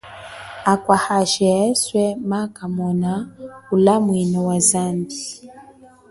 Akwa 0.73 0.97
hashi 1.05 1.43
eswe 1.61 2.03
maakamona 2.29 3.11
ulamwino 3.75 4.39
wa 4.47 4.57
zambi. 4.69 5.19